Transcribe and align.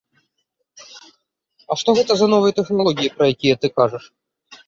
А 1.75 1.75
што 1.81 1.95
гэта 1.99 2.11
за 2.21 2.27
новыя 2.35 2.57
тэхналогіі, 2.59 3.13
пра 3.19 3.25
якія 3.35 3.55
ты 3.67 3.71
кажаш? 3.77 4.03